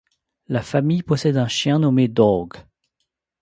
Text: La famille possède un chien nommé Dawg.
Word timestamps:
La 0.47 0.63
famille 0.63 1.03
possède 1.03 1.37
un 1.37 1.47
chien 1.47 1.77
nommé 1.77 2.07
Dawg. 2.07 2.53